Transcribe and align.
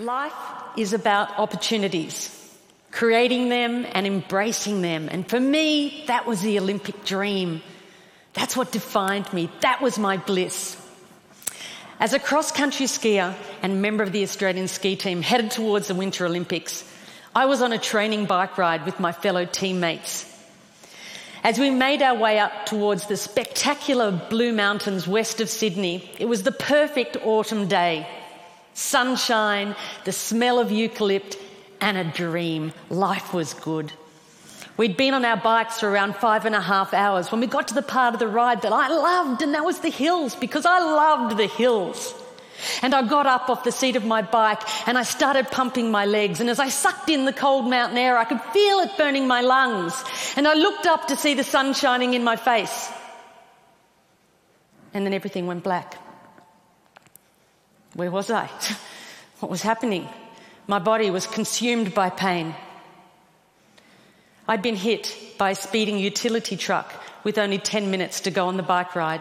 Life 0.00 0.32
is 0.76 0.92
about 0.92 1.38
opportunities, 1.38 2.28
creating 2.90 3.48
them 3.48 3.86
and 3.92 4.08
embracing 4.08 4.82
them. 4.82 5.08
And 5.08 5.28
for 5.28 5.38
me, 5.38 6.02
that 6.08 6.26
was 6.26 6.42
the 6.42 6.58
Olympic 6.58 7.04
dream. 7.04 7.62
That's 8.32 8.56
what 8.56 8.72
defined 8.72 9.32
me. 9.32 9.50
That 9.60 9.80
was 9.80 9.96
my 9.96 10.16
bliss. 10.16 10.76
As 12.00 12.12
a 12.12 12.18
cross 12.18 12.50
country 12.50 12.86
skier 12.86 13.36
and 13.62 13.80
member 13.80 14.02
of 14.02 14.10
the 14.10 14.24
Australian 14.24 14.66
ski 14.66 14.96
team 14.96 15.22
headed 15.22 15.52
towards 15.52 15.86
the 15.86 15.94
Winter 15.94 16.26
Olympics, 16.26 16.84
I 17.32 17.46
was 17.46 17.62
on 17.62 17.72
a 17.72 17.78
training 17.78 18.26
bike 18.26 18.58
ride 18.58 18.84
with 18.84 18.98
my 18.98 19.12
fellow 19.12 19.44
teammates. 19.44 20.28
As 21.44 21.56
we 21.56 21.70
made 21.70 22.02
our 22.02 22.16
way 22.16 22.40
up 22.40 22.66
towards 22.66 23.06
the 23.06 23.16
spectacular 23.16 24.10
Blue 24.10 24.52
Mountains 24.52 25.06
west 25.06 25.40
of 25.40 25.48
Sydney, 25.48 26.10
it 26.18 26.26
was 26.26 26.42
the 26.42 26.52
perfect 26.52 27.16
autumn 27.22 27.68
day. 27.68 28.08
Sunshine, 28.74 29.74
the 30.04 30.12
smell 30.12 30.58
of 30.58 30.68
eucalypt, 30.68 31.36
and 31.80 31.96
a 31.96 32.04
dream. 32.04 32.72
Life 32.90 33.32
was 33.32 33.54
good. 33.54 33.92
We'd 34.76 34.96
been 34.96 35.14
on 35.14 35.24
our 35.24 35.36
bikes 35.36 35.78
for 35.78 35.88
around 35.88 36.16
five 36.16 36.44
and 36.46 36.54
a 36.54 36.60
half 36.60 36.92
hours 36.92 37.30
when 37.30 37.40
we 37.40 37.46
got 37.46 37.68
to 37.68 37.74
the 37.74 37.82
part 37.82 38.14
of 38.14 38.20
the 38.20 38.26
ride 38.26 38.62
that 38.62 38.72
I 38.72 38.88
loved, 38.88 39.42
and 39.42 39.54
that 39.54 39.64
was 39.64 39.78
the 39.78 39.90
hills 39.90 40.34
because 40.34 40.66
I 40.66 40.80
loved 40.80 41.36
the 41.36 41.46
hills. 41.46 42.14
And 42.82 42.94
I 42.94 43.06
got 43.06 43.26
up 43.26 43.48
off 43.48 43.64
the 43.64 43.72
seat 43.72 43.96
of 43.96 44.04
my 44.04 44.22
bike 44.22 44.62
and 44.88 44.96
I 44.96 45.02
started 45.02 45.50
pumping 45.50 45.90
my 45.90 46.06
legs. 46.06 46.40
And 46.40 46.48
as 46.48 46.58
I 46.58 46.68
sucked 46.68 47.10
in 47.10 47.24
the 47.24 47.32
cold 47.32 47.68
mountain 47.68 47.98
air, 47.98 48.16
I 48.16 48.24
could 48.24 48.40
feel 48.40 48.78
it 48.78 48.90
burning 48.96 49.26
my 49.26 49.40
lungs. 49.40 49.92
And 50.36 50.46
I 50.46 50.54
looked 50.54 50.86
up 50.86 51.08
to 51.08 51.16
see 51.16 51.34
the 51.34 51.44
sun 51.44 51.74
shining 51.74 52.14
in 52.14 52.24
my 52.24 52.36
face. 52.36 52.90
And 54.94 55.04
then 55.04 55.12
everything 55.12 55.46
went 55.46 55.64
black. 55.64 55.96
Where 57.94 58.10
was 58.10 58.30
I? 58.30 58.48
What 59.40 59.50
was 59.50 59.62
happening? 59.62 60.08
My 60.66 60.78
body 60.78 61.10
was 61.10 61.26
consumed 61.26 61.92
by 61.92 62.08
pain. 62.08 62.54
I'd 64.48 64.62
been 64.62 64.76
hit 64.76 65.14
by 65.36 65.50
a 65.50 65.54
speeding 65.54 65.98
utility 65.98 66.56
truck 66.56 66.94
with 67.24 67.36
only 67.36 67.58
10 67.58 67.90
minutes 67.90 68.20
to 68.20 68.30
go 68.30 68.46
on 68.46 68.56
the 68.56 68.62
bike 68.62 68.94
ride. 68.94 69.20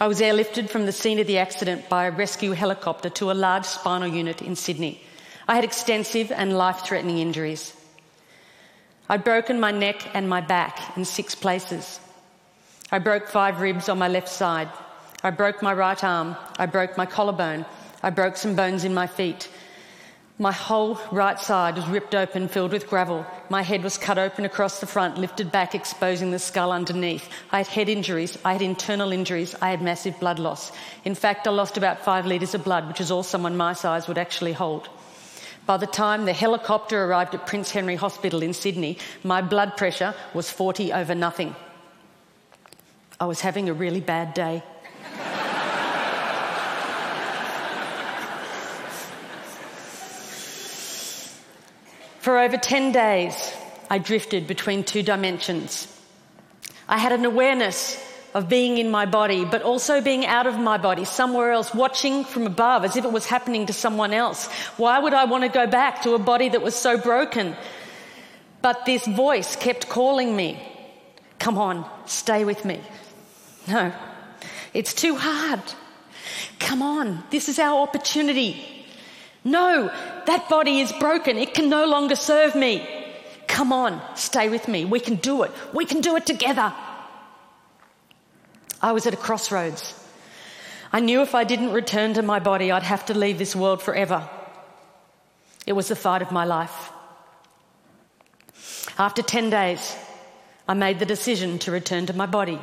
I 0.00 0.08
was 0.08 0.20
airlifted 0.20 0.68
from 0.68 0.84
the 0.84 0.92
scene 0.92 1.20
of 1.20 1.26
the 1.26 1.38
accident 1.38 1.88
by 1.88 2.06
a 2.06 2.10
rescue 2.10 2.52
helicopter 2.52 3.08
to 3.10 3.30
a 3.30 3.34
large 3.34 3.64
spinal 3.64 4.08
unit 4.08 4.42
in 4.42 4.56
Sydney. 4.56 5.00
I 5.46 5.54
had 5.54 5.64
extensive 5.64 6.32
and 6.32 6.58
life 6.58 6.80
threatening 6.80 7.18
injuries. 7.18 7.74
I'd 9.08 9.24
broken 9.24 9.60
my 9.60 9.70
neck 9.70 10.06
and 10.14 10.28
my 10.28 10.40
back 10.40 10.96
in 10.96 11.04
six 11.04 11.34
places. 11.34 12.00
I 12.90 12.98
broke 12.98 13.28
five 13.28 13.60
ribs 13.60 13.88
on 13.88 13.98
my 13.98 14.08
left 14.08 14.28
side. 14.28 14.68
I 15.24 15.30
broke 15.30 15.62
my 15.62 15.72
right 15.72 16.02
arm. 16.02 16.36
I 16.58 16.66
broke 16.66 16.96
my 16.96 17.06
collarbone. 17.06 17.64
I 18.02 18.10
broke 18.10 18.36
some 18.36 18.56
bones 18.56 18.84
in 18.84 18.92
my 18.92 19.06
feet. 19.06 19.48
My 20.38 20.50
whole 20.50 20.98
right 21.12 21.38
side 21.38 21.76
was 21.76 21.86
ripped 21.86 22.16
open, 22.16 22.48
filled 22.48 22.72
with 22.72 22.88
gravel. 22.88 23.24
My 23.48 23.62
head 23.62 23.84
was 23.84 23.96
cut 23.96 24.18
open 24.18 24.44
across 24.44 24.80
the 24.80 24.86
front, 24.86 25.18
lifted 25.18 25.52
back, 25.52 25.74
exposing 25.74 26.32
the 26.32 26.40
skull 26.40 26.72
underneath. 26.72 27.28
I 27.52 27.58
had 27.58 27.68
head 27.68 27.88
injuries, 27.88 28.36
I 28.44 28.54
had 28.54 28.62
internal 28.62 29.12
injuries, 29.12 29.54
I 29.62 29.70
had 29.70 29.82
massive 29.82 30.18
blood 30.18 30.40
loss. 30.40 30.72
In 31.04 31.14
fact, 31.14 31.46
I 31.46 31.50
lost 31.50 31.76
about 31.76 32.04
five 32.04 32.26
litres 32.26 32.54
of 32.54 32.64
blood, 32.64 32.88
which 32.88 33.00
is 33.00 33.12
all 33.12 33.22
someone 33.22 33.56
my 33.56 33.74
size 33.74 34.08
would 34.08 34.18
actually 34.18 34.54
hold. 34.54 34.88
By 35.66 35.76
the 35.76 35.86
time 35.86 36.24
the 36.24 36.32
helicopter 36.32 37.04
arrived 37.04 37.34
at 37.36 37.46
Prince 37.46 37.70
Henry 37.70 37.94
Hospital 37.94 38.42
in 38.42 38.52
Sydney, 38.52 38.98
my 39.22 39.42
blood 39.42 39.76
pressure 39.76 40.14
was 40.34 40.50
40 40.50 40.92
over 40.92 41.14
nothing. 41.14 41.54
I 43.20 43.26
was 43.26 43.42
having 43.42 43.68
a 43.68 43.74
really 43.74 44.00
bad 44.00 44.34
day. 44.34 44.64
For 52.22 52.38
over 52.38 52.56
10 52.56 52.92
days, 52.92 53.52
I 53.90 53.98
drifted 53.98 54.46
between 54.46 54.84
two 54.84 55.02
dimensions. 55.02 55.88
I 56.88 56.96
had 56.96 57.10
an 57.10 57.24
awareness 57.24 58.00
of 58.32 58.48
being 58.48 58.78
in 58.78 58.92
my 58.92 59.06
body, 59.06 59.44
but 59.44 59.62
also 59.62 60.00
being 60.00 60.24
out 60.24 60.46
of 60.46 60.56
my 60.56 60.78
body, 60.78 61.04
somewhere 61.04 61.50
else, 61.50 61.74
watching 61.74 62.22
from 62.22 62.46
above 62.46 62.84
as 62.84 62.94
if 62.94 63.04
it 63.04 63.10
was 63.10 63.26
happening 63.26 63.66
to 63.66 63.72
someone 63.72 64.12
else. 64.12 64.46
Why 64.76 65.00
would 65.00 65.12
I 65.12 65.24
want 65.24 65.42
to 65.42 65.48
go 65.48 65.66
back 65.66 66.02
to 66.02 66.14
a 66.14 66.18
body 66.20 66.48
that 66.50 66.62
was 66.62 66.76
so 66.76 66.96
broken? 66.96 67.56
But 68.60 68.86
this 68.86 69.04
voice 69.04 69.56
kept 69.56 69.88
calling 69.88 70.36
me, 70.36 70.62
Come 71.40 71.58
on, 71.58 71.84
stay 72.06 72.44
with 72.44 72.64
me. 72.64 72.80
No, 73.66 73.92
it's 74.72 74.94
too 74.94 75.16
hard. 75.16 75.60
Come 76.60 76.82
on, 76.82 77.24
this 77.30 77.48
is 77.48 77.58
our 77.58 77.80
opportunity. 77.80 78.64
No, 79.42 79.90
that 80.26 80.48
body 80.48 80.80
is 80.80 80.92
broken. 80.92 81.36
It 81.36 81.54
can 81.54 81.68
no 81.68 81.84
longer 81.86 82.16
serve 82.16 82.54
me. 82.54 82.86
Come 83.46 83.72
on, 83.72 84.00
stay 84.16 84.48
with 84.48 84.68
me. 84.68 84.84
We 84.84 85.00
can 85.00 85.16
do 85.16 85.42
it. 85.42 85.50
We 85.72 85.84
can 85.84 86.00
do 86.00 86.16
it 86.16 86.26
together. 86.26 86.72
I 88.80 88.92
was 88.92 89.06
at 89.06 89.14
a 89.14 89.16
crossroads. 89.16 89.98
I 90.92 91.00
knew 91.00 91.22
if 91.22 91.34
I 91.34 91.44
didn't 91.44 91.72
return 91.72 92.14
to 92.14 92.22
my 92.22 92.38
body, 92.38 92.70
I'd 92.70 92.82
have 92.82 93.06
to 93.06 93.14
leave 93.14 93.38
this 93.38 93.56
world 93.56 93.82
forever. 93.82 94.28
It 95.66 95.72
was 95.72 95.88
the 95.88 95.96
fight 95.96 96.22
of 96.22 96.32
my 96.32 96.44
life. 96.44 96.92
After 98.98 99.22
10 99.22 99.50
days, 99.50 99.96
I 100.68 100.74
made 100.74 100.98
the 100.98 101.06
decision 101.06 101.58
to 101.60 101.70
return 101.70 102.06
to 102.06 102.12
my 102.12 102.26
body, 102.26 102.60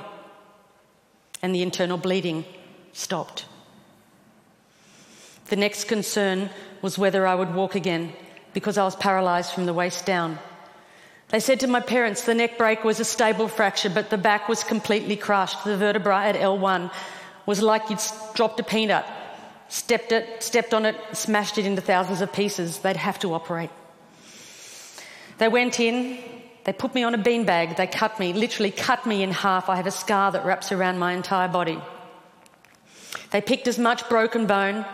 and 1.41 1.55
the 1.55 1.61
internal 1.61 1.97
bleeding 1.97 2.45
stopped. 2.93 3.45
The 5.47 5.55
next 5.55 5.85
concern 5.85 6.49
was 6.81 6.97
whether 6.97 7.25
I 7.27 7.35
would 7.35 7.53
walk 7.53 7.75
again 7.75 8.13
because 8.53 8.77
I 8.77 8.83
was 8.83 8.95
paralysed 8.95 9.53
from 9.53 9.65
the 9.65 9.73
waist 9.73 10.05
down. 10.05 10.39
They 11.29 11.39
said 11.39 11.59
to 11.59 11.67
my 11.67 11.79
parents 11.79 12.23
the 12.23 12.33
neck 12.33 12.57
break 12.57 12.83
was 12.83 12.99
a 12.99 13.05
stable 13.05 13.47
fracture, 13.47 13.89
but 13.89 14.09
the 14.09 14.17
back 14.17 14.49
was 14.49 14.63
completely 14.63 15.15
crushed. 15.15 15.63
The 15.63 15.77
vertebra 15.77 16.25
at 16.25 16.35
L1 16.35 16.91
was 17.45 17.61
like 17.61 17.89
you'd 17.89 18.01
dropped 18.33 18.59
a 18.59 18.63
peanut, 18.63 19.05
stepped 19.67 20.11
it, 20.11 20.41
stepped 20.41 20.73
on 20.73 20.85
it, 20.85 20.95
smashed 21.13 21.57
it 21.57 21.65
into 21.65 21.81
thousands 21.81 22.21
of 22.21 22.33
pieces. 22.33 22.79
They'd 22.79 22.97
have 22.97 23.19
to 23.19 23.33
operate. 23.33 23.69
They 25.37 25.47
went 25.47 25.79
in, 25.79 26.17
they 26.65 26.73
put 26.73 26.95
me 26.95 27.03
on 27.03 27.13
a 27.13 27.17
beanbag, 27.17 27.77
they 27.77 27.87
cut 27.87 28.19
me, 28.19 28.33
literally 28.33 28.71
cut 28.71 29.05
me 29.05 29.23
in 29.23 29.31
half. 29.31 29.69
I 29.69 29.75
have 29.75 29.87
a 29.87 29.91
scar 29.91 30.31
that 30.31 30.45
wraps 30.45 30.71
around 30.71 30.97
my 30.99 31.13
entire 31.13 31.47
body. 31.47 31.79
They 33.31 33.41
picked 33.41 33.67
as 33.67 33.77
much 33.77 34.09
broken 34.09 34.47
bone 34.47 34.85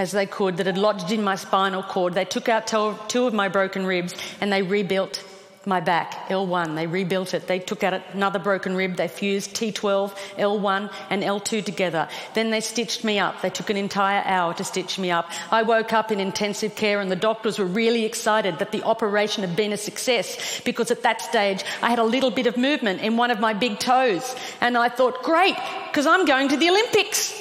as 0.00 0.12
they 0.12 0.24
could 0.24 0.56
that 0.56 0.64
had 0.64 0.78
lodged 0.78 1.12
in 1.12 1.22
my 1.22 1.36
spinal 1.36 1.82
cord. 1.82 2.14
They 2.14 2.24
took 2.24 2.48
out 2.48 2.66
two 2.66 3.26
of 3.26 3.34
my 3.34 3.50
broken 3.50 3.84
ribs 3.84 4.14
and 4.40 4.50
they 4.50 4.62
rebuilt 4.62 5.22
my 5.66 5.78
back, 5.78 6.30
L1. 6.30 6.74
They 6.74 6.86
rebuilt 6.86 7.34
it. 7.34 7.46
They 7.46 7.58
took 7.58 7.84
out 7.84 8.00
another 8.14 8.38
broken 8.38 8.74
rib. 8.74 8.96
They 8.96 9.08
fused 9.08 9.54
T12, 9.54 10.16
L1, 10.38 10.90
and 11.10 11.22
L2 11.22 11.62
together. 11.66 12.08
Then 12.32 12.48
they 12.50 12.62
stitched 12.62 13.04
me 13.04 13.18
up. 13.18 13.42
They 13.42 13.50
took 13.50 13.68
an 13.68 13.76
entire 13.76 14.22
hour 14.24 14.54
to 14.54 14.64
stitch 14.64 14.98
me 14.98 15.10
up. 15.10 15.30
I 15.50 15.64
woke 15.64 15.92
up 15.92 16.10
in 16.10 16.18
intensive 16.18 16.76
care, 16.76 16.98
and 16.98 17.10
the 17.10 17.16
doctors 17.28 17.58
were 17.58 17.66
really 17.66 18.06
excited 18.06 18.58
that 18.60 18.72
the 18.72 18.82
operation 18.84 19.44
had 19.44 19.54
been 19.54 19.74
a 19.74 19.76
success 19.76 20.62
because 20.64 20.90
at 20.90 21.02
that 21.02 21.20
stage 21.20 21.62
I 21.82 21.90
had 21.90 21.98
a 21.98 22.04
little 22.04 22.30
bit 22.30 22.46
of 22.46 22.56
movement 22.56 23.02
in 23.02 23.18
one 23.18 23.30
of 23.30 23.38
my 23.38 23.52
big 23.52 23.78
toes. 23.78 24.34
And 24.62 24.78
I 24.78 24.88
thought, 24.88 25.22
great, 25.22 25.56
because 25.88 26.06
I'm 26.06 26.24
going 26.24 26.48
to 26.48 26.56
the 26.56 26.70
Olympics. 26.70 27.39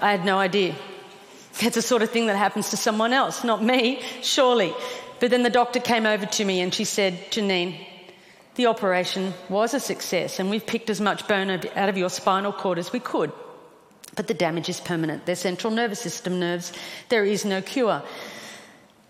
I 0.00 0.10
had 0.10 0.24
no 0.24 0.38
idea. 0.38 0.74
It's 1.60 1.74
the 1.74 1.82
sort 1.82 2.02
of 2.02 2.10
thing 2.10 2.26
that 2.26 2.36
happens 2.36 2.70
to 2.70 2.76
someone 2.76 3.12
else, 3.12 3.44
not 3.44 3.62
me, 3.62 4.02
surely. 4.22 4.72
But 5.18 5.30
then 5.30 5.42
the 5.42 5.50
doctor 5.50 5.80
came 5.80 6.06
over 6.06 6.24
to 6.24 6.44
me 6.44 6.60
and 6.60 6.72
she 6.72 6.84
said, 6.84 7.14
Janine, 7.30 7.78
the 8.54 8.66
operation 8.66 9.34
was 9.48 9.74
a 9.74 9.80
success 9.80 10.40
and 10.40 10.48
we've 10.48 10.66
picked 10.66 10.88
as 10.90 11.00
much 11.00 11.28
bone 11.28 11.50
out 11.50 11.88
of 11.88 11.98
your 11.98 12.08
spinal 12.08 12.52
cord 12.52 12.78
as 12.78 12.92
we 12.92 13.00
could. 13.00 13.32
But 14.16 14.26
the 14.26 14.34
damage 14.34 14.68
is 14.68 14.80
permanent. 14.80 15.26
They're 15.26 15.36
central 15.36 15.72
nervous 15.72 16.00
system 16.00 16.40
nerves. 16.40 16.72
There 17.10 17.24
is 17.24 17.44
no 17.44 17.60
cure. 17.60 18.02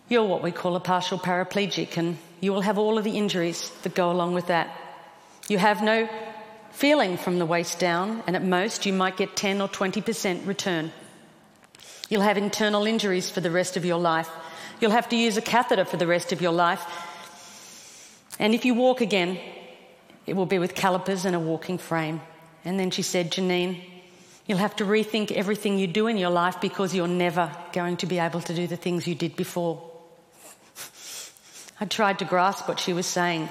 You're 0.09 0.25
what 0.25 0.43
we 0.43 0.51
call 0.51 0.75
a 0.75 0.81
partial 0.81 1.19
paraplegic 1.19 1.97
and 1.97 2.19
you 2.41 2.53
will 2.53 2.63
have 2.63 2.79
all 2.79 2.99
of 2.99 3.05
the 3.05 3.17
injuries 3.17 3.71
that 3.83 3.95
go 3.95 4.11
along 4.11 4.35
with 4.35 4.49
that. 4.49 4.77
You 5.49 5.59
have 5.59 5.83
no 5.83 6.09
feeling 6.73 7.17
from 7.17 7.39
the 7.39 7.47
waist 7.47 7.79
down, 7.79 8.23
and 8.27 8.37
at 8.37 8.45
most 8.45 8.87
you 8.87 8.93
might 8.93 9.17
get 9.17 9.37
10 9.37 9.61
or 9.61 9.69
20% 9.69 10.47
return. 10.47 10.93
You'll 12.09 12.23
have 12.23 12.37
internal 12.37 12.87
injuries 12.87 13.31
for 13.31 13.41
the 13.41 13.51
rest 13.51 13.77
of 13.77 13.85
your 13.85 13.99
life. 13.99 14.29
You'll 14.81 14.91
have 14.91 15.09
to 15.11 15.17
use 15.17 15.37
a 15.37 15.43
catheter 15.43 15.85
for 15.85 15.97
the 15.97 16.07
rest 16.07 16.33
of 16.33 16.41
your 16.41 16.53
life. 16.53 16.85
And 18.39 18.55
if 18.55 18.65
you 18.65 18.75
walk 18.75 19.01
again, 19.01 19.39
it 20.27 20.35
will 20.35 20.47
be 20.47 20.59
with 20.59 20.75
calipers 20.75 21.25
and 21.25 21.37
a 21.37 21.41
walking 21.41 21.79
frame. 21.79 22.21
And 22.65 22.81
then 22.81 22.91
she 22.91 23.03
said, 23.03 23.31
Janine, 23.31 23.81
you'll 24.47 24.59
have 24.59 24.77
to 24.77 24.85
rethink 24.85 25.31
everything 25.31 25.79
you 25.79 25.87
do 25.87 26.07
in 26.07 26.17
your 26.17 26.31
life 26.31 26.61
because 26.61 26.95
you're 26.95 27.09
never 27.09 27.51
going 27.73 27.97
to 27.99 28.07
be 28.07 28.19
able 28.19 28.41
to 28.43 28.55
do 28.55 28.67
the 28.67 28.77
things 28.77 29.07
you 29.07 29.15
did 29.15 29.37
before. 29.37 29.83
I 31.81 31.85
tried 31.85 32.19
to 32.19 32.25
grasp 32.25 32.67
what 32.67 32.81
she 32.81 32.93
was 32.93 33.07
saying. 33.07 33.49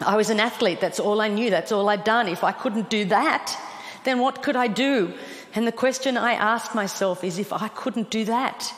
I 0.00 0.16
was 0.16 0.30
an 0.30 0.40
athlete, 0.40 0.80
that's 0.80 0.98
all 0.98 1.20
I 1.20 1.28
knew, 1.28 1.50
that's 1.50 1.72
all 1.72 1.88
I'd 1.88 2.04
done. 2.04 2.28
If 2.28 2.42
I 2.42 2.52
couldn't 2.52 2.88
do 2.88 3.04
that, 3.06 3.56
then 4.04 4.18
what 4.18 4.42
could 4.42 4.56
I 4.56 4.66
do? 4.66 5.12
And 5.54 5.66
the 5.66 5.72
question 5.72 6.16
I 6.16 6.32
asked 6.32 6.74
myself 6.74 7.22
is 7.22 7.38
if 7.38 7.52
I 7.52 7.68
couldn't 7.68 8.10
do 8.10 8.24
that, 8.24 8.72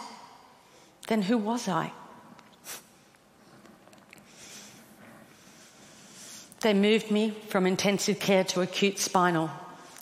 then 1.07 1.23
who 1.23 1.39
was 1.39 1.69
I? 1.69 1.93
They 6.61 6.75
moved 6.75 7.11
me 7.11 7.31
from 7.49 7.67
intensive 7.67 8.21
care 8.21 8.45
to 8.45 8.61
acute 8.61 8.99
spinal. 8.99 9.51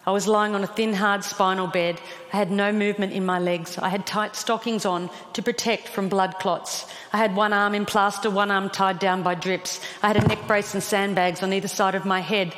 I 0.06 0.12
was 0.12 0.26
lying 0.26 0.54
on 0.54 0.64
a 0.64 0.66
thin, 0.66 0.94
hard 0.94 1.24
spinal 1.24 1.66
bed. 1.66 2.00
I 2.32 2.36
had 2.36 2.50
no 2.50 2.72
movement 2.72 3.12
in 3.12 3.26
my 3.26 3.38
legs. 3.38 3.76
I 3.76 3.90
had 3.90 4.06
tight 4.06 4.34
stockings 4.34 4.86
on 4.86 5.10
to 5.34 5.42
protect 5.42 5.88
from 5.88 6.08
blood 6.08 6.36
clots. 6.40 6.86
I 7.12 7.18
had 7.18 7.36
one 7.36 7.52
arm 7.52 7.74
in 7.74 7.84
plaster, 7.84 8.30
one 8.30 8.50
arm 8.50 8.70
tied 8.70 8.98
down 8.98 9.22
by 9.22 9.34
drips. 9.34 9.78
I 10.02 10.08
had 10.08 10.16
a 10.16 10.26
neck 10.26 10.46
brace 10.46 10.72
and 10.72 10.82
sandbags 10.82 11.42
on 11.42 11.52
either 11.52 11.68
side 11.68 11.94
of 11.94 12.06
my 12.06 12.20
head. 12.20 12.54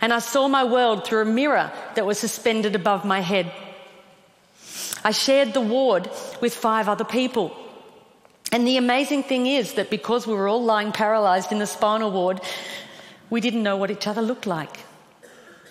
And 0.00 0.12
I 0.12 0.20
saw 0.20 0.48
my 0.48 0.64
world 0.64 1.04
through 1.04 1.22
a 1.22 1.26
mirror 1.26 1.70
that 1.96 2.06
was 2.06 2.18
suspended 2.18 2.74
above 2.74 3.04
my 3.04 3.20
head. 3.20 3.52
I 5.04 5.10
shared 5.10 5.52
the 5.52 5.60
ward 5.60 6.10
with 6.40 6.54
five 6.54 6.88
other 6.88 7.04
people. 7.04 7.54
And 8.52 8.66
the 8.66 8.78
amazing 8.78 9.24
thing 9.24 9.46
is 9.46 9.74
that 9.74 9.90
because 9.90 10.26
we 10.26 10.34
were 10.34 10.48
all 10.48 10.64
lying 10.64 10.92
paralysed 10.92 11.52
in 11.52 11.58
the 11.58 11.66
spinal 11.66 12.10
ward, 12.10 12.40
we 13.28 13.42
didn't 13.42 13.62
know 13.62 13.76
what 13.76 13.90
each 13.90 14.06
other 14.06 14.22
looked 14.22 14.46
like. 14.46 14.85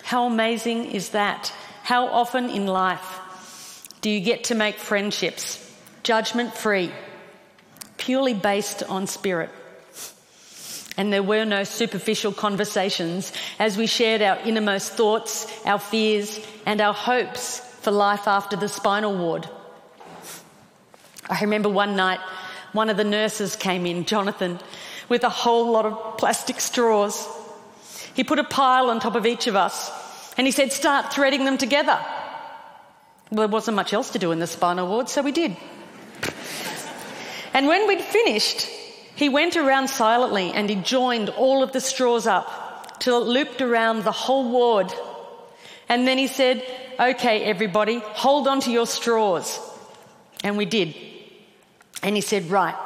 How 0.06 0.26
amazing 0.26 0.92
is 0.92 1.08
that? 1.08 1.52
How 1.82 2.06
often 2.06 2.48
in 2.48 2.68
life 2.68 3.88
do 4.02 4.08
you 4.08 4.20
get 4.20 4.44
to 4.44 4.54
make 4.54 4.76
friendships 4.76 5.58
judgment 6.04 6.54
free, 6.54 6.92
purely 7.96 8.32
based 8.32 8.84
on 8.84 9.08
spirit? 9.08 9.50
And 10.96 11.12
there 11.12 11.24
were 11.24 11.44
no 11.44 11.64
superficial 11.64 12.30
conversations 12.30 13.32
as 13.58 13.76
we 13.76 13.88
shared 13.88 14.22
our 14.22 14.38
innermost 14.44 14.92
thoughts, 14.92 15.52
our 15.66 15.80
fears, 15.80 16.38
and 16.66 16.80
our 16.80 16.94
hopes 16.94 17.58
for 17.80 17.90
life 17.90 18.28
after 18.28 18.54
the 18.54 18.68
spinal 18.68 19.18
ward. 19.18 19.48
I 21.28 21.40
remember 21.40 21.68
one 21.68 21.96
night, 21.96 22.20
one 22.70 22.90
of 22.90 22.96
the 22.96 23.02
nurses 23.02 23.56
came 23.56 23.86
in, 23.86 24.04
Jonathan, 24.04 24.60
with 25.08 25.24
a 25.24 25.30
whole 25.30 25.72
lot 25.72 25.84
of 25.84 26.16
plastic 26.16 26.60
straws 26.60 27.26
he 28.16 28.24
put 28.24 28.38
a 28.38 28.44
pile 28.44 28.88
on 28.88 28.98
top 28.98 29.14
of 29.14 29.26
each 29.26 29.46
of 29.46 29.56
us 29.56 29.92
and 30.38 30.46
he 30.46 30.50
said, 30.50 30.72
Start 30.72 31.12
threading 31.12 31.44
them 31.44 31.58
together. 31.58 32.00
Well, 33.30 33.46
there 33.46 33.48
wasn't 33.48 33.76
much 33.76 33.92
else 33.92 34.10
to 34.12 34.18
do 34.18 34.32
in 34.32 34.38
the 34.38 34.46
spinal 34.46 34.88
ward, 34.88 35.10
so 35.10 35.20
we 35.20 35.32
did. 35.32 35.54
and 37.52 37.66
when 37.66 37.86
we'd 37.86 38.00
finished, 38.00 38.62
he 39.16 39.28
went 39.28 39.58
around 39.58 39.88
silently 39.88 40.50
and 40.50 40.70
he 40.70 40.76
joined 40.76 41.28
all 41.28 41.62
of 41.62 41.72
the 41.72 41.80
straws 41.80 42.26
up 42.26 42.98
till 43.00 43.20
it 43.20 43.26
looped 43.26 43.60
around 43.60 44.02
the 44.02 44.12
whole 44.12 44.50
ward. 44.50 44.90
And 45.90 46.08
then 46.08 46.16
he 46.16 46.26
said, 46.26 46.64
Okay, 46.98 47.42
everybody, 47.42 47.98
hold 47.98 48.48
on 48.48 48.60
to 48.60 48.70
your 48.70 48.86
straws. 48.86 49.60
And 50.42 50.56
we 50.56 50.64
did. 50.64 50.96
And 52.02 52.16
he 52.16 52.22
said, 52.22 52.50
Right, 52.50 52.76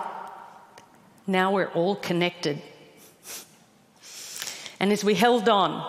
now 1.29 1.53
we're 1.53 1.71
all 1.71 1.95
connected. 1.95 2.61
And 4.81 4.91
as 4.93 5.05
we 5.05 5.15
held 5.15 5.49
on 5.49 5.87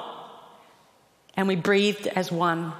and 1.35 1.47
we 1.47 1.55
breathed 1.55 2.07
as 2.07 2.31
one, 2.31 2.73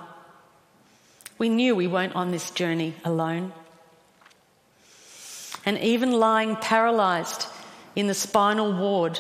we 1.37 1.49
knew 1.49 1.75
we 1.75 1.87
weren't 1.87 2.15
on 2.15 2.31
this 2.31 2.51
journey 2.51 2.93
alone. 3.03 3.53
And 5.65 5.77
even 5.79 6.11
lying 6.11 6.57
paralysed 6.57 7.47
in 7.95 8.07
the 8.07 8.13
spinal 8.13 8.73
ward, 8.73 9.19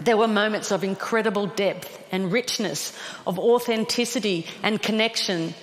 there 0.00 0.16
were 0.16 0.26
moments 0.26 0.70
of 0.70 0.82
incredible 0.82 1.46
depth 1.46 2.02
and 2.10 2.32
richness, 2.32 2.96
of 3.26 3.38
authenticity 3.38 4.46
and 4.62 4.80
connection 4.80 5.54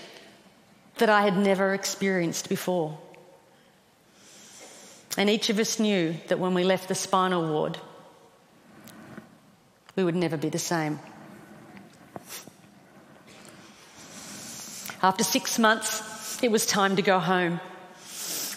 that 0.97 1.09
I 1.09 1.23
had 1.23 1.38
never 1.38 1.73
experienced 1.73 2.47
before. 2.47 2.97
And 5.18 5.29
each 5.29 5.50
of 5.50 5.59
us 5.59 5.79
knew 5.79 6.15
that 6.27 6.39
when 6.39 6.53
we 6.53 6.63
left 6.63 6.88
the 6.88 6.95
spinal 6.95 7.50
ward, 7.50 7.77
we 9.95 10.03
would 10.03 10.15
never 10.15 10.38
be 10.38 10.49
the 10.49 10.59
same. 10.59 10.99
After 15.03 15.23
six 15.23 15.57
months, 15.57 16.43
it 16.43 16.51
was 16.51 16.65
time 16.65 16.95
to 16.95 17.01
go 17.01 17.19
home. 17.19 17.59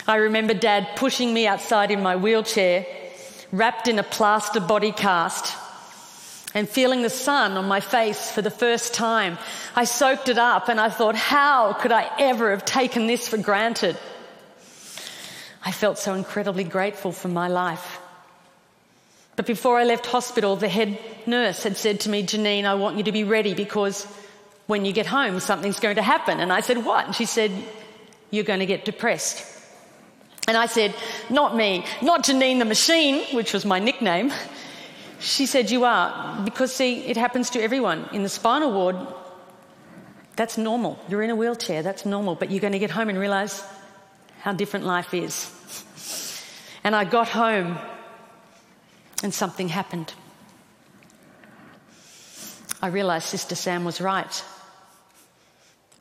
I 0.06 0.16
remember 0.16 0.52
Dad 0.52 0.88
pushing 0.96 1.32
me 1.32 1.46
outside 1.46 1.90
in 1.90 2.02
my 2.02 2.16
wheelchair, 2.16 2.86
wrapped 3.50 3.88
in 3.88 3.98
a 3.98 4.02
plaster 4.02 4.60
body 4.60 4.92
cast, 4.92 5.56
and 6.54 6.68
feeling 6.68 7.02
the 7.02 7.10
sun 7.10 7.52
on 7.52 7.66
my 7.66 7.80
face 7.80 8.30
for 8.30 8.42
the 8.42 8.50
first 8.50 8.94
time. 8.94 9.38
I 9.74 9.84
soaked 9.84 10.28
it 10.28 10.38
up 10.38 10.68
and 10.68 10.78
I 10.78 10.88
thought, 10.88 11.16
how 11.16 11.72
could 11.72 11.92
I 11.92 12.10
ever 12.18 12.50
have 12.50 12.64
taken 12.64 13.06
this 13.06 13.26
for 13.26 13.38
granted? 13.38 13.98
I 15.64 15.72
felt 15.72 15.98
so 15.98 16.14
incredibly 16.14 16.64
grateful 16.64 17.10
for 17.10 17.28
my 17.28 17.48
life. 17.48 17.98
But 19.36 19.46
before 19.46 19.78
I 19.78 19.84
left 19.84 20.06
hospital, 20.06 20.56
the 20.56 20.68
head 20.68 20.98
nurse 21.26 21.62
had 21.62 21.76
said 21.76 22.00
to 22.00 22.10
me, 22.10 22.22
Janine, 22.22 22.64
I 22.64 22.74
want 22.74 22.96
you 22.96 23.04
to 23.04 23.12
be 23.12 23.24
ready 23.24 23.54
because 23.54 24.04
when 24.66 24.84
you 24.84 24.92
get 24.92 25.06
home, 25.06 25.40
something's 25.40 25.80
going 25.80 25.96
to 25.96 26.02
happen. 26.02 26.40
And 26.40 26.52
I 26.52 26.60
said, 26.60 26.84
What? 26.84 27.06
And 27.06 27.14
she 27.14 27.24
said, 27.24 27.50
You're 28.30 28.44
going 28.44 28.60
to 28.60 28.66
get 28.66 28.84
depressed. 28.84 29.50
And 30.46 30.56
I 30.56 30.66
said, 30.66 30.94
Not 31.30 31.56
me, 31.56 31.84
not 32.02 32.24
Janine 32.24 32.58
the 32.58 32.64
machine, 32.64 33.34
which 33.34 33.52
was 33.52 33.64
my 33.64 33.78
nickname. 33.78 34.32
She 35.18 35.46
said, 35.46 35.70
You 35.70 35.84
are. 35.84 36.44
Because, 36.44 36.72
see, 36.72 37.00
it 37.06 37.16
happens 37.16 37.50
to 37.50 37.60
everyone. 37.60 38.08
In 38.12 38.22
the 38.22 38.28
spinal 38.28 38.72
ward, 38.72 38.96
that's 40.36 40.58
normal. 40.58 40.98
You're 41.08 41.22
in 41.22 41.30
a 41.30 41.36
wheelchair, 41.36 41.82
that's 41.82 42.06
normal. 42.06 42.34
But 42.34 42.50
you're 42.50 42.60
going 42.60 42.72
to 42.72 42.78
get 42.78 42.90
home 42.90 43.08
and 43.08 43.18
realize 43.18 43.62
how 44.40 44.52
different 44.52 44.84
life 44.86 45.14
is. 45.14 45.50
And 46.84 46.94
I 46.94 47.04
got 47.04 47.28
home 47.28 47.78
and 49.24 49.32
something 49.34 49.68
happened. 49.68 50.12
I 52.82 52.88
realised 52.88 53.26
Sister 53.26 53.54
Sam 53.54 53.84
was 53.84 54.00
right. 54.00 54.44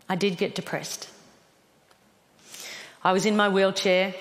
I 0.10 0.16
did 0.16 0.38
get 0.38 0.56
depressed. 0.56 1.10
I 3.02 3.14
was 3.14 3.26
in 3.26 3.38
my 3.38 3.48
wheelchair. 3.48 4.14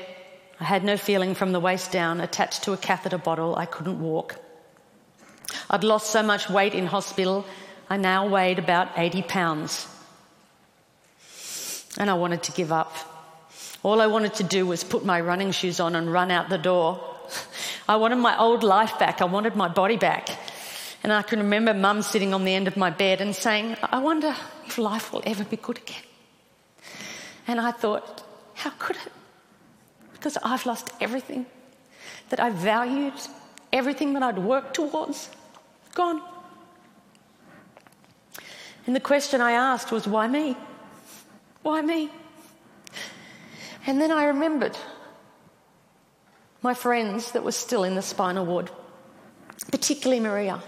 I 0.60 0.64
had 0.64 0.84
no 0.84 0.96
feeling 0.96 1.34
from 1.34 1.50
the 1.50 1.58
waist 1.58 1.90
down, 1.90 2.20
attached 2.20 2.62
to 2.62 2.72
a 2.72 2.76
catheter 2.76 3.18
bottle. 3.18 3.56
I 3.56 3.66
couldn't 3.66 4.00
walk. 4.00 4.36
I'd 5.68 5.82
lost 5.82 6.10
so 6.10 6.22
much 6.22 6.48
weight 6.48 6.74
in 6.74 6.86
hospital, 6.86 7.44
I 7.90 7.96
now 7.96 8.28
weighed 8.28 8.58
about 8.58 8.90
80 8.96 9.22
pounds. 9.22 9.88
And 11.98 12.08
I 12.08 12.14
wanted 12.14 12.44
to 12.44 12.52
give 12.52 12.70
up. 12.70 12.94
All 13.82 14.00
I 14.00 14.06
wanted 14.06 14.34
to 14.34 14.44
do 14.44 14.64
was 14.64 14.84
put 14.84 15.04
my 15.04 15.20
running 15.20 15.50
shoes 15.50 15.80
on 15.80 15.96
and 15.96 16.10
run 16.10 16.30
out 16.30 16.48
the 16.48 16.56
door. 16.56 17.11
I 17.92 17.96
wanted 17.96 18.16
my 18.16 18.38
old 18.38 18.62
life 18.62 18.98
back. 18.98 19.20
I 19.20 19.26
wanted 19.26 19.54
my 19.54 19.68
body 19.68 19.98
back. 19.98 20.30
And 21.02 21.12
I 21.12 21.20
can 21.20 21.40
remember 21.40 21.74
mum 21.74 22.00
sitting 22.00 22.32
on 22.32 22.44
the 22.46 22.54
end 22.54 22.66
of 22.66 22.74
my 22.74 22.88
bed 22.88 23.20
and 23.20 23.36
saying, 23.36 23.76
I 23.82 23.98
wonder 23.98 24.34
if 24.64 24.78
life 24.78 25.12
will 25.12 25.22
ever 25.26 25.44
be 25.44 25.58
good 25.58 25.76
again. 25.76 26.02
And 27.46 27.60
I 27.60 27.70
thought, 27.70 28.24
how 28.54 28.70
could 28.78 28.96
it? 28.96 29.12
Because 30.14 30.38
I've 30.42 30.64
lost 30.64 30.88
everything 31.02 31.44
that 32.30 32.40
I 32.40 32.48
valued, 32.48 33.12
everything 33.74 34.14
that 34.14 34.22
I'd 34.22 34.38
worked 34.38 34.72
towards, 34.72 35.28
gone. 35.94 36.22
And 38.86 38.96
the 38.96 39.00
question 39.00 39.42
I 39.42 39.52
asked 39.52 39.92
was, 39.92 40.08
why 40.08 40.28
me? 40.28 40.56
Why 41.60 41.82
me? 41.82 42.10
And 43.86 44.00
then 44.00 44.10
I 44.10 44.24
remembered 44.24 44.78
my 46.62 46.74
friends 46.74 47.32
that 47.32 47.42
were 47.42 47.52
still 47.52 47.82
in 47.82 47.96
the 47.96 48.02
spinal 48.02 48.46
ward, 48.46 48.70
particularly 49.70 50.20
Maria. 50.20 50.62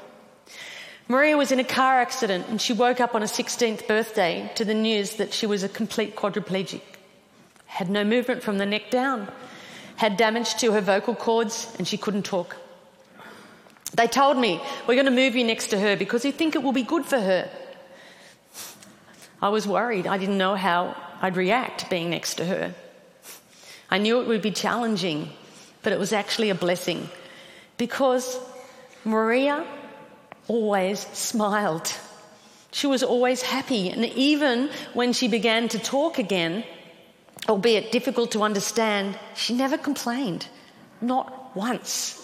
Maria 1.07 1.37
was 1.37 1.53
in 1.53 1.61
a 1.61 1.65
car 1.65 2.01
accident 2.01 2.47
and 2.49 2.61
she 2.61 2.73
woke 2.73 3.01
up 3.01 3.15
on 3.15 3.21
her 3.21 3.29
16th 3.29 3.87
birthday 3.87 4.51
to 4.57 4.65
the 4.65 4.75
news 4.75 5.17
that 5.17 5.33
she 5.33 5.47
was 5.47 5.63
a 5.63 5.69
complete 5.69 6.17
quadriplegic. 6.17 6.81
Had 7.67 7.91
no 7.91 8.05
movement 8.05 8.43
from 8.43 8.59
the 8.59 8.67
neck 8.67 8.91
down, 8.91 9.31
had 9.97 10.17
damage 10.17 10.55
to 10.57 10.73
her 10.73 10.81
vocal 10.81 11.15
cords, 11.15 11.73
and 11.79 11.87
she 11.87 11.97
couldn't 11.97 12.25
talk. 12.25 12.57
They 13.95 14.09
told 14.09 14.37
me, 14.37 14.61
We're 14.87 14.95
going 14.95 15.07
to 15.07 15.13
move 15.13 15.37
you 15.37 15.45
next 15.45 15.69
to 15.69 15.79
her 15.79 15.97
because 15.97 16.25
we 16.25 16.33
think 16.33 16.57
it 16.57 16.63
will 16.63 16.73
be 16.73 16.83
good 16.83 17.05
for 17.05 17.21
her. 17.21 17.49
I 19.41 19.51
was 19.51 19.67
worried. 19.69 20.07
I 20.07 20.19
didn't 20.19 20.39
know 20.39 20.57
how 20.57 20.97
I'd 21.21 21.37
react 21.37 21.91
being 21.91 22.11
next 22.11 22.35
to 22.35 22.45
her. 22.47 22.75
I 23.91 23.99
knew 23.99 24.21
it 24.21 24.27
would 24.27 24.43
be 24.43 24.51
challenging 24.51 25.31
but 25.85 25.93
it 25.93 25.99
was 25.99 26.12
actually 26.12 26.50
a 26.50 26.55
blessing 26.55 27.09
because 27.76 28.41
Maria 29.05 29.64
always 30.49 31.00
smiled. 31.12 31.93
She 32.73 32.87
was 32.88 33.03
always 33.03 33.43
happy. 33.43 33.91
And 33.91 34.05
even 34.05 34.71
when 34.95 35.12
she 35.12 35.29
began 35.29 35.69
to 35.69 35.79
talk 35.79 36.19
again, 36.19 36.64
albeit 37.49 37.93
difficult 37.93 38.33
to 38.33 38.43
understand, 38.43 39.17
she 39.37 39.55
never 39.55 39.79
complained. 39.79 40.49
Not 41.00 41.55
once. 41.55 42.21